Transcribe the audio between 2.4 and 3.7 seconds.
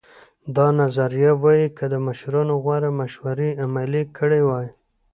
غوره مشورې